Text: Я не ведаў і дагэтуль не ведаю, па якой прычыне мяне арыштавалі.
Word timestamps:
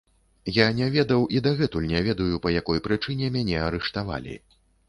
Я 0.53 0.65
не 0.77 0.87
ведаў 0.95 1.27
і 1.35 1.43
дагэтуль 1.49 1.87
не 1.93 2.01
ведаю, 2.09 2.31
па 2.47 2.57
якой 2.61 2.83
прычыне 2.89 3.31
мяне 3.37 3.63
арыштавалі. 3.67 4.35